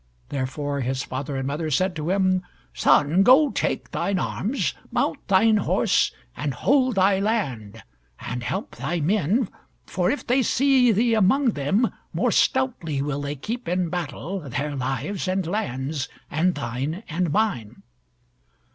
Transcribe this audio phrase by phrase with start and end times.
[0.29, 2.41] Therefore his father and mother said to him:
[2.73, 7.83] "Son, go take thine arms, mount thine horse, and hold thy land,
[8.19, 9.47] and help thy men,
[9.85, 14.75] for if they see thee among them, more stoutly will they keep in battle their
[14.75, 17.83] lives and lands, and thine and mine."